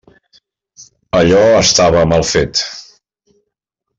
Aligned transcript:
Allò 1.19 1.43
estava 1.59 2.01
mal 2.15 2.25
fet. 2.33 2.65